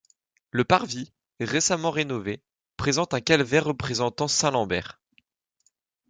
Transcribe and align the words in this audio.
Le 0.49 0.63
parvis, 0.63 1.13
récemment 1.39 1.91
rénové, 1.91 2.41
présente 2.75 3.13
un 3.13 3.21
calvaire 3.21 3.65
représentant 3.65 4.27
saint 4.27 4.49
Lambert. 4.49 4.99